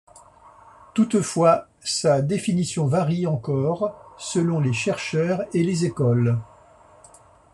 [0.95, 6.39] Toutefois, sa définition varie encore selon les chercheurs et les écoles.